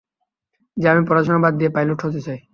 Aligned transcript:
যে 0.77 0.85
আমি 0.89 1.01
পড়াশোনা 1.07 1.39
বাদ 1.43 1.53
দিয়ে 1.57 1.73
পাইলট 1.75 1.99
হতে 2.05 2.19
চাই? 2.27 2.39